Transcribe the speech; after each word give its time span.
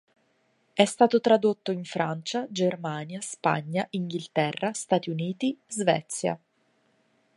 È 0.73 0.83
stato 0.83 1.21
tradotto 1.21 1.69
in 1.71 1.83
Francia, 1.85 2.47
Germania, 2.49 3.21
Spagna, 3.21 3.85
Inghilterra, 3.91 4.73
Stati 4.73 5.11
Uniti, 5.11 5.55
Svezia. 5.67 6.39